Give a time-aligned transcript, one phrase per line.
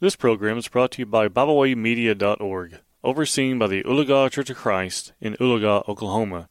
[0.00, 5.12] This program is brought to you by BibleWayMedia.org, overseen by the Oologah Church of Christ
[5.20, 6.48] in Oologah, Oklahoma.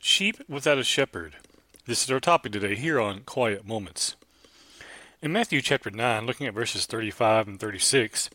[0.00, 1.36] Sheep without a shepherd.
[1.86, 4.16] This is our topic today here on Quiet Moments.
[5.22, 8.28] In Matthew chapter 9, looking at verses 35 and 36,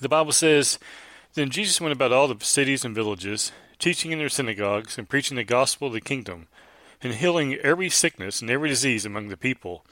[0.00, 0.80] the Bible says,
[1.34, 5.36] Then Jesus went about all the cities and villages, teaching in their synagogues and preaching
[5.36, 6.48] the gospel of the kingdom,
[7.04, 9.84] and healing every sickness and every disease among the people.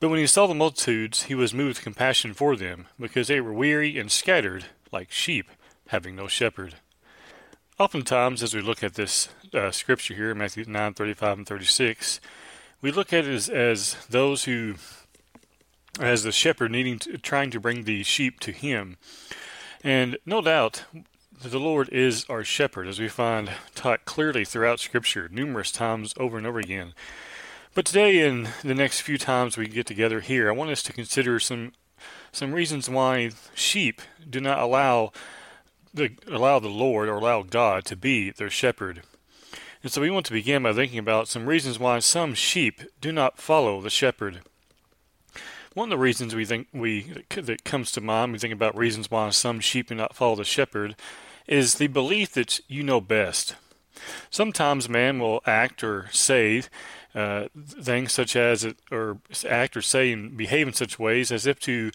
[0.00, 3.40] But when he saw the multitudes, he was moved with compassion for them, because they
[3.40, 5.46] were weary and scattered, like sheep,
[5.88, 6.76] having no shepherd.
[7.78, 12.20] Oftentimes, as we look at this uh, scripture here, Matthew 9, 35 and 36,
[12.80, 14.74] we look at it as, as those who,
[15.98, 18.96] as the shepherd needing to, trying to bring the sheep to him.
[19.82, 20.84] And no doubt,
[21.42, 26.38] the Lord is our shepherd, as we find taught clearly throughout Scripture, numerous times over
[26.38, 26.94] and over again.
[27.74, 30.92] But today, in the next few times we get together here, I want us to
[30.92, 31.72] consider some
[32.30, 35.10] some reasons why sheep do not allow
[35.92, 39.02] the allow the Lord or allow God to be their shepherd.
[39.82, 43.10] And so we want to begin by thinking about some reasons why some sheep do
[43.10, 44.42] not follow the shepherd.
[45.74, 48.78] One of the reasons we think we that comes to mind, when we think about
[48.78, 50.94] reasons why some sheep do not follow the shepherd,
[51.48, 53.56] is the belief that you know best.
[54.30, 56.62] Sometimes man will act or say
[57.14, 61.46] uh, things such as it, or act or say and behave in such ways as
[61.46, 61.90] if to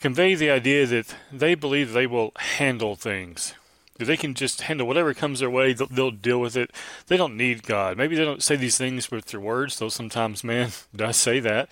[0.00, 3.54] convey the idea that they believe they will handle things.
[3.98, 6.70] That they can just handle whatever comes their way, they'll, they'll deal with it.
[7.06, 7.96] They don't need God.
[7.96, 11.68] Maybe they don't say these things with their words, though sometimes man does say that,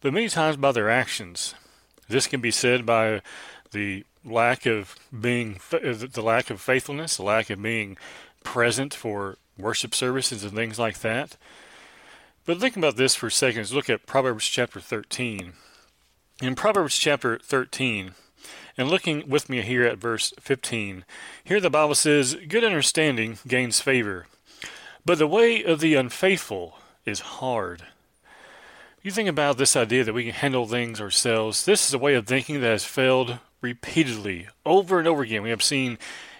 [0.00, 1.54] but many times by their actions.
[2.08, 3.22] This can be said by
[3.70, 7.96] the lack of being the lack of faithfulness, the lack of being
[8.44, 11.36] present for worship services and things like that.
[12.44, 13.70] But think about this for a second.
[13.70, 15.52] look at Proverbs chapter 13.
[16.42, 18.14] In Proverbs chapter 13,
[18.76, 21.04] and looking with me here at verse 15,
[21.44, 24.26] here the Bible says, Good understanding gains favor,
[25.04, 27.84] but the way of the unfaithful is hard.
[29.02, 31.64] You think about this idea that we can handle things ourselves.
[31.64, 35.42] This is a way of thinking that has failed repeatedly, over and over again.
[35.42, 35.96] We have seen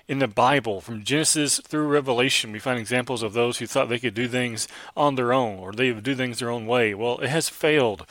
[0.08, 3.98] in the Bible, from Genesis through Revelation, we find examples of those who thought they
[3.98, 6.94] could do things on their own or they would do things their own way.
[6.94, 8.06] Well, it has failed.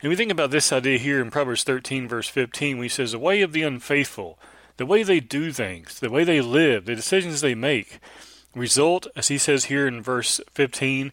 [0.00, 3.18] And we think about this idea here in Proverbs 13, verse 15, we says, The
[3.18, 4.38] way of the unfaithful,
[4.76, 7.98] the way they do things, the way they live, the decisions they make,
[8.54, 11.12] result, as he says here in verse 15,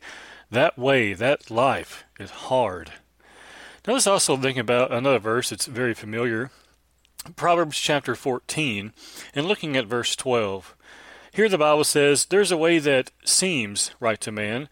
[0.51, 2.91] that way, that life is hard.
[3.87, 6.51] Now let's also think about another verse that's very familiar
[7.35, 8.93] Proverbs chapter 14
[9.35, 10.75] and looking at verse 12.
[11.31, 14.67] Here the Bible says, There's a way that seems right to man,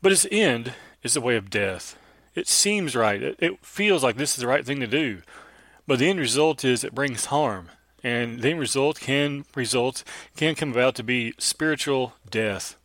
[0.00, 1.98] but its end is the way of death.
[2.34, 3.20] It seems right.
[3.38, 5.22] It, feels like this is the right thing to do.
[5.86, 7.70] But the end result is it brings harm.
[8.04, 10.04] And the end result can result
[10.36, 12.76] can come about to be spiritual death.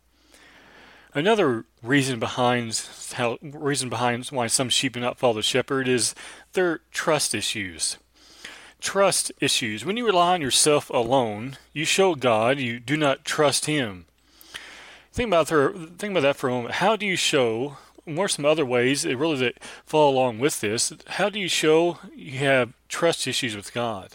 [1.14, 2.82] Another reason behind
[3.12, 6.16] how reason behind why some sheep do not follow the shepherd is
[6.54, 7.98] their trust issues
[8.84, 9.84] trust issues.
[9.84, 14.04] When you rely on yourself alone, you show God you do not trust Him.
[15.10, 16.74] Think about, for, think about that for a moment.
[16.76, 20.92] How do you show, are some other ways that really that fall along with this?
[21.06, 24.10] How do you show you have trust issues with God?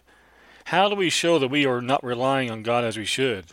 [0.65, 3.45] How do we show that we are not relying on God as we should?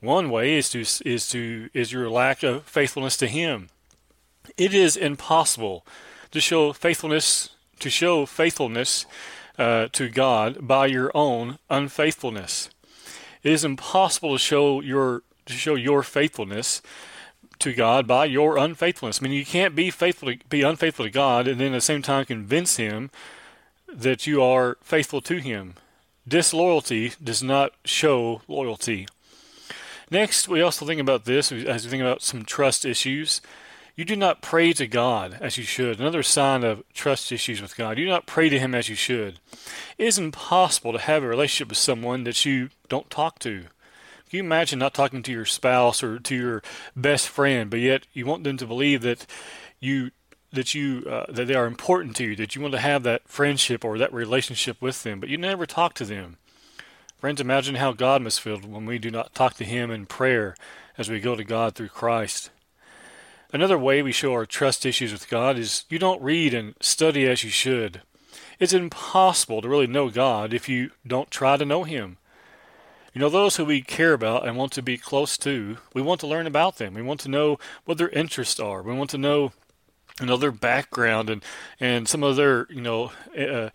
[0.00, 3.70] One way is to is to is your lack of faithfulness to Him.
[4.58, 5.86] It is impossible
[6.32, 9.06] to show faithfulness to show faithfulness
[9.58, 12.70] uh, to God by your own unfaithfulness.
[13.42, 16.80] It is impossible to show your to show your faithfulness
[17.58, 19.20] to God by your unfaithfulness.
[19.20, 21.80] I mean, you can't be faithful to, be unfaithful to God and then at the
[21.80, 23.10] same time convince Him
[23.92, 25.74] that you are faithful to Him.
[26.26, 29.06] Disloyalty does not show loyalty.
[30.10, 33.40] Next, we also think about this as we think about some trust issues.
[33.96, 36.00] You do not pray to God as you should.
[36.00, 37.96] Another sign of trust issues with God.
[37.96, 39.38] You do not pray to Him as you should.
[39.96, 43.66] It is impossible to have a relationship with someone that you don't talk to.
[44.28, 46.62] Can you imagine not talking to your spouse or to your
[46.96, 49.26] best friend, but yet you want them to believe that
[49.78, 50.10] you
[50.52, 53.28] that you uh, that they are important to you, that you want to have that
[53.28, 56.36] friendship or that relationship with them, but you never talk to them.
[57.18, 60.56] Friends, imagine how God must feel when we do not talk to Him in prayer
[60.98, 62.50] as we go to God through Christ.
[63.54, 67.24] Another way we show our trust issues with God is you don't read and study
[67.24, 68.02] as you should.
[68.58, 72.16] It's impossible to really know God if you don't try to know Him.
[73.14, 76.18] You know, those who we care about and want to be close to, we want
[76.22, 76.94] to learn about them.
[76.94, 78.82] We want to know what their interests are.
[78.82, 79.52] We want to know,
[80.18, 81.44] you know, their background and,
[81.78, 83.70] and some of their, you know, uh,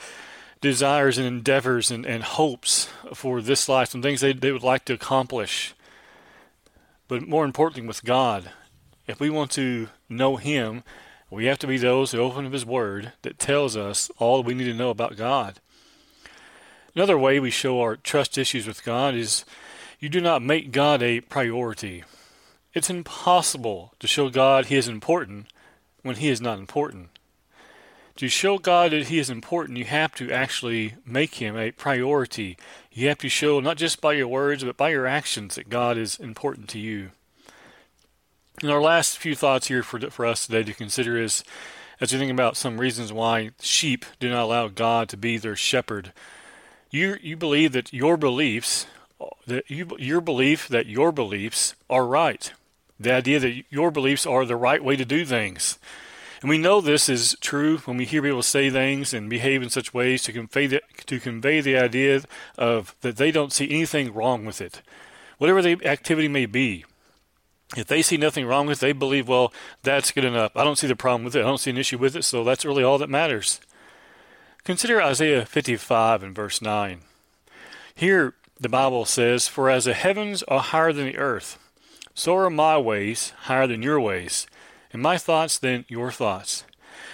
[0.60, 4.84] desires and endeavors and, and hopes for this life, some things they, they would like
[4.86, 5.74] to accomplish.
[7.08, 8.52] But more importantly, with God,
[9.09, 10.83] if we want to know Him,
[11.31, 14.53] we have to be those who open up His Word that tells us all we
[14.53, 15.59] need to know about God.
[16.94, 19.45] Another way we show our trust issues with God is
[20.00, 22.03] you do not make God a priority.
[22.75, 25.47] It's impossible to show God He is important
[26.03, 27.09] when He is not important.
[28.17, 32.59] To show God that He is important, you have to actually make Him a priority.
[32.91, 35.97] You have to show, not just by your words, but by your actions, that God
[35.97, 37.09] is important to you.
[38.61, 41.45] And our last few thoughts here for, for us today to consider is
[42.01, 45.56] as we think about some reasons why sheep do not allow God to be their
[45.56, 46.11] shepherd.
[46.91, 48.85] You, you believe that your beliefs,
[49.47, 52.51] that you, your belief that your beliefs are right.
[53.00, 55.79] The idea that your beliefs are the right way to do things.
[56.41, 59.69] And we know this is true when we hear people say things and behave in
[59.69, 62.23] such ways to convey the, to convey the idea
[62.57, 64.81] of that they don't see anything wrong with it.
[65.38, 66.83] Whatever the activity may be,
[67.77, 70.51] if they see nothing wrong with it, they believe, well, that's good enough.
[70.56, 71.42] I don't see the problem with it.
[71.42, 73.60] I don't see an issue with it, so that's really all that matters.
[74.63, 77.01] Consider Isaiah 55 and verse 9.
[77.94, 81.57] Here, the Bible says, For as the heavens are higher than the earth,
[82.13, 84.48] so are my ways higher than your ways,
[84.92, 86.66] and my thoughts than your thoughts.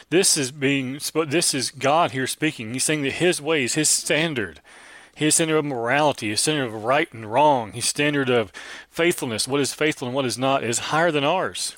[0.10, 2.74] This is being this is God here speaking.
[2.74, 4.62] He's saying that his ways, his standard,
[5.16, 8.52] his standard of morality, his standard of right and wrong, his standard of
[8.90, 11.78] faithfulness, what is faithful and what is not, is higher than ours.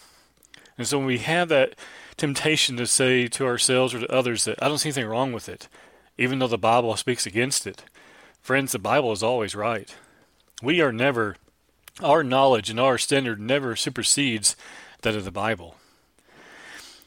[0.77, 1.75] And so when we have that
[2.17, 5.47] temptation to say to ourselves or to others that I don't see anything wrong with
[5.47, 5.67] it,
[6.17, 7.83] even though the Bible speaks against it,
[8.41, 9.95] friends, the Bible is always right.
[10.63, 11.35] We are never,
[12.01, 14.55] our knowledge and our standard never supersedes
[15.03, 15.75] that of the Bible.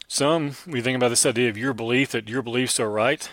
[0.07, 3.29] Some, we think about this idea of your belief that your beliefs are right.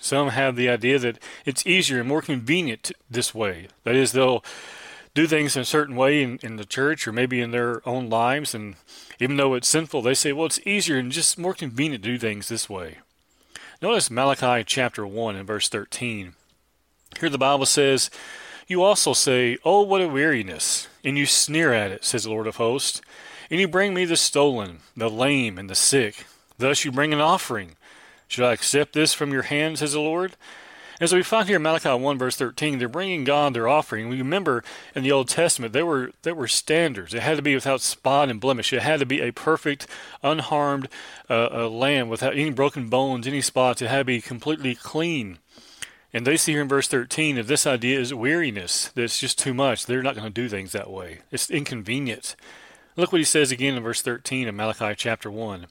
[0.00, 3.68] Some have the idea that it's easier and more convenient this way.
[3.84, 4.42] That is, they'll
[5.14, 8.08] do things in a certain way in, in the church or maybe in their own
[8.08, 8.76] lives, and
[9.18, 12.18] even though it's sinful, they say, well, it's easier and just more convenient to do
[12.18, 12.98] things this way.
[13.82, 16.34] Notice Malachi chapter 1 and verse 13.
[17.18, 18.10] Here the Bible says,
[18.68, 20.86] You also say, Oh, what a weariness!
[21.02, 23.00] And you sneer at it, says the Lord of hosts.
[23.50, 26.26] And you bring me the stolen, the lame, and the sick.
[26.58, 27.76] Thus you bring an offering.
[28.30, 30.36] Should I accept this from your hand, says the Lord?
[31.00, 34.08] And so we find here in Malachi 1 verse 13, they're bringing God their offering.
[34.08, 34.62] We remember
[34.94, 37.12] in the Old Testament, there were, there were standards.
[37.12, 38.72] It had to be without spot and blemish.
[38.72, 39.88] It had to be a perfect,
[40.22, 40.88] unharmed
[41.28, 43.82] uh, lamb without any broken bones, any spots.
[43.82, 45.38] It had to be completely clean.
[46.12, 49.40] And they see here in verse 13 that this idea is weariness, that it's just
[49.40, 49.86] too much.
[49.86, 51.22] They're not going to do things that way.
[51.32, 52.36] It's inconvenient.
[52.94, 55.66] Look what he says again in verse 13 of Malachi chapter 1.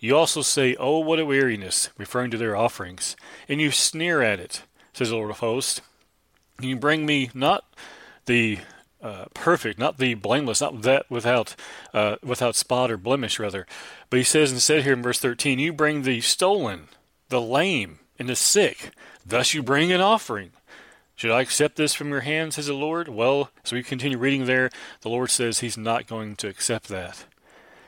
[0.00, 3.16] You also say, Oh, what a weariness, referring to their offerings,
[3.48, 4.62] and you sneer at it,
[4.92, 5.80] says the Lord of hosts.
[6.60, 7.64] You bring me not
[8.26, 8.58] the
[9.02, 11.54] uh, perfect, not the blameless, not that without
[11.92, 13.66] uh, without spot or blemish, rather.
[14.10, 16.88] But he says instead here in verse 13, You bring the stolen,
[17.28, 18.90] the lame, and the sick.
[19.24, 20.52] Thus you bring an offering.
[21.14, 23.08] Should I accept this from your hand, says the Lord?
[23.08, 24.70] Well, as we continue reading there,
[25.00, 27.24] the Lord says He's not going to accept that.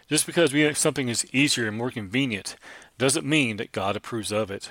[0.08, 2.56] Just because we think something is easier and more convenient
[2.96, 4.70] doesn't mean that God approves of it.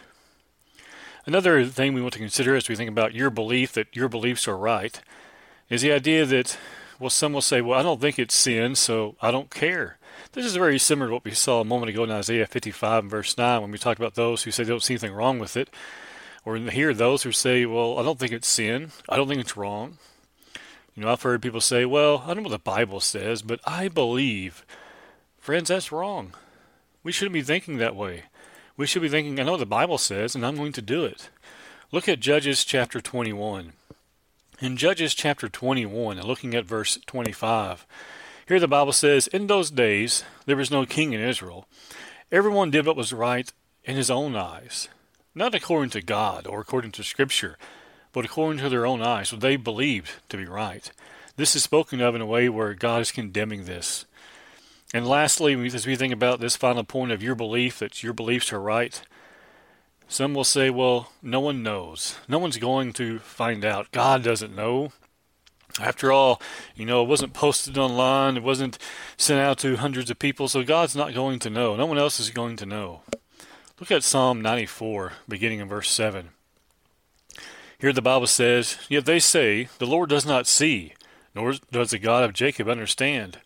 [1.25, 4.47] Another thing we want to consider as we think about your belief that your beliefs
[4.47, 4.99] are right
[5.69, 6.57] is the idea that,
[6.99, 9.97] well, some will say, well, I don't think it's sin, so I don't care.
[10.31, 13.11] This is very similar to what we saw a moment ago in Isaiah 55 and
[13.11, 15.55] verse 9 when we talked about those who say they don't see anything wrong with
[15.55, 15.69] it.
[16.45, 18.91] Or here, those who say, well, I don't think it's sin.
[19.09, 19.97] I don't think it's wrong.
[20.95, 23.59] You know, I've heard people say, well, I don't know what the Bible says, but
[23.65, 24.65] I believe.
[25.47, 26.33] Friends, that's wrong.
[27.03, 28.23] We shouldn't be thinking that way.
[28.75, 31.05] We should be thinking, I know what the Bible says, and I'm going to do
[31.05, 31.29] it.
[31.89, 33.71] Look at Judges chapter 21.
[34.59, 37.87] In Judges chapter 21, and looking at verse 25,
[38.45, 41.65] here the Bible says, In those days there was no king in Israel.
[42.29, 43.49] Everyone did what was right
[43.85, 44.89] in his own eyes
[45.33, 47.57] not according to God or according to Scripture,
[48.11, 50.91] but according to their own eyes, what they believed to be right.
[51.37, 54.05] This is spoken of in a way where God is condemning this.
[54.93, 58.53] And lastly, as we think about this final point of your belief that your beliefs
[58.53, 59.01] are right,
[60.07, 62.15] some will say, well, no one knows.
[62.27, 63.91] No one's going to find out.
[63.91, 64.93] God doesn't know.
[65.79, 66.41] After all,
[66.75, 68.79] you know, it wasn't posted online, it wasn't
[69.17, 71.75] sent out to hundreds of people, so God's not going to know.
[71.75, 73.01] No one else is going to know.
[73.79, 76.29] Look at Psalm 94, beginning in verse 7.
[77.77, 80.93] Here the Bible says, Yet they say, The Lord does not see,
[81.35, 83.39] nor does the God of Jacob understand.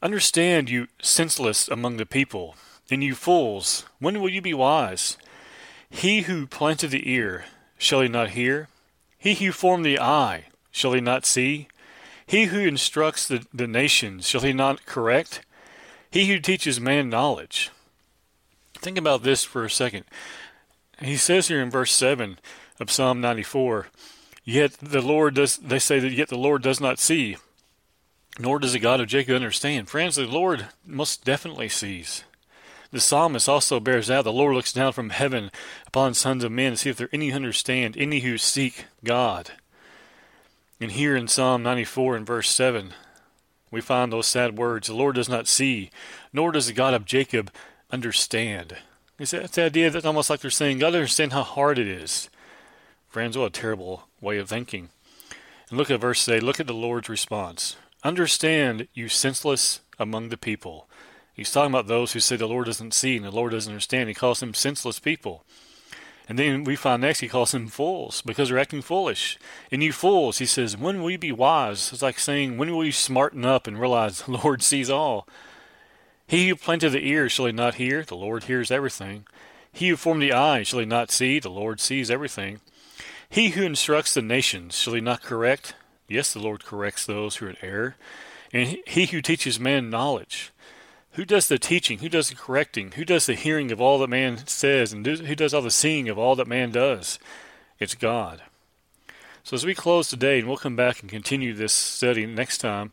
[0.00, 2.54] Understand, you senseless among the people,
[2.90, 5.16] and you fools, when will you be wise?
[5.90, 7.46] He who planted the ear,
[7.78, 8.68] shall he not hear?
[9.18, 11.66] He who formed the eye, shall he not see?
[12.24, 15.44] He who instructs the, the nations, shall he not correct?
[16.10, 17.70] He who teaches man knowledge.
[18.74, 20.04] Think about this for a second.
[21.00, 22.38] He says here in verse 7
[22.78, 23.88] of Psalm 94,
[24.44, 27.36] Yet the Lord does, they say that yet the Lord does not see,
[28.38, 29.88] nor does the God of Jacob understand.
[29.88, 32.24] Friends, the Lord most definitely sees.
[32.90, 35.50] The psalmist also bears out the Lord looks down from heaven
[35.86, 39.50] upon sons of men to see if there any who understand, any who seek God.
[40.80, 42.94] And here in Psalm 94 and verse 7,
[43.70, 45.90] we find those sad words The Lord does not see,
[46.32, 47.52] nor does the God of Jacob
[47.90, 48.76] understand.
[49.18, 52.30] It's the idea that's almost like they're saying, God understand how hard it is.
[53.08, 54.90] Friends, what a terrible way of thinking.
[55.68, 56.42] And look at verse 8.
[56.42, 57.76] Look at the Lord's response.
[58.04, 60.88] Understand, you senseless among the people.
[61.34, 64.08] He's talking about those who say the Lord doesn't see and the Lord doesn't understand.
[64.08, 65.44] He calls them senseless people.
[66.28, 69.38] And then we find next he calls them fools because they're acting foolish.
[69.72, 71.92] And you fools, he says, when will you be wise?
[71.92, 75.26] It's like saying, when will you smarten up and realize the Lord sees all?
[76.26, 78.04] He who planted the ear, shall he not hear?
[78.04, 79.26] The Lord hears everything.
[79.72, 81.38] He who formed the eye, shall he not see?
[81.38, 82.60] The Lord sees everything.
[83.30, 85.74] He who instructs the nations, shall he not correct?
[86.08, 87.96] Yes, the Lord corrects those who are in error.
[88.52, 90.52] And he who teaches man knowledge,
[91.12, 91.98] who does the teaching?
[91.98, 92.92] Who does the correcting?
[92.92, 94.92] Who does the hearing of all that man says?
[94.92, 97.18] And who does all the seeing of all that man does?
[97.78, 98.42] It's God.
[99.42, 102.92] So as we close today, and we'll come back and continue this study next time,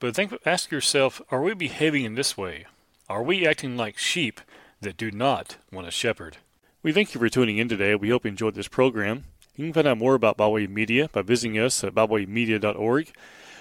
[0.00, 2.66] but think, ask yourself, are we behaving in this way?
[3.08, 4.40] Are we acting like sheep
[4.80, 6.38] that do not want a shepherd?
[6.82, 7.94] We thank you for tuning in today.
[7.94, 9.24] We hope you enjoyed this program.
[9.56, 13.12] You can find out more about Bibleway Media by visiting us at biblewaymedia.org.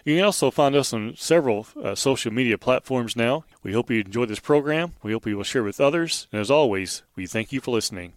[0.06, 3.46] You can also find us on several uh, social media platforms now.
[3.62, 4.94] We hope you enjoyed this program.
[5.02, 6.28] We hope you will share with others.
[6.32, 8.14] And as always, we thank you for listening.